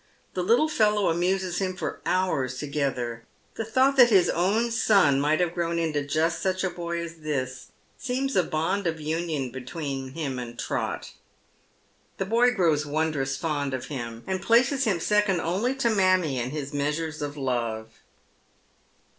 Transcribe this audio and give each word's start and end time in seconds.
The 0.33 0.41
little 0.41 0.67
fellow 0.67 1.09
amuses 1.11 1.59
him 1.59 1.75
for 1.77 2.01
hours 2.07 2.57
together. 2.57 3.23
The 3.53 3.63
thought 3.63 3.97
that 3.97 4.09
his 4.09 4.29
own 4.31 4.71
son 4.71 5.21
might 5.21 5.39
have 5.39 5.53
grown 5.53 5.77
into 5.77 6.01
just 6.03 6.41
such 6.41 6.63
a 6.63 6.71
boy 6.71 6.99
as 7.03 7.17
this 7.17 7.67
seems 7.99 8.35
a 8.35 8.41
bond 8.41 8.87
of 8.87 8.99
union 8.99 9.51
between 9.51 10.13
him 10.13 10.39
and 10.39 10.57
Trot. 10.57 11.11
The 12.17 12.25
boy 12.25 12.49
grows 12.49 12.83
wondrous 12.83 13.37
fond 13.37 13.75
of 13.75 13.89
him, 13.89 14.23
and 14.25 14.41
places 14.41 14.85
him 14.85 14.99
second 14.99 15.39
only 15.39 15.75
to 15.75 15.91
mammie 15.91 16.39
in 16.39 16.49
his 16.49 16.73
measure 16.73 17.13
of 17.23 17.37
love. 17.37 17.89